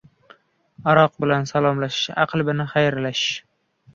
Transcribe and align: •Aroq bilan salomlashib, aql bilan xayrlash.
•Aroq 0.93 1.19
bilan 1.25 1.45
salomlashib, 1.51 2.17
aql 2.25 2.45
bilan 2.47 2.73
xayrlash. 2.75 3.27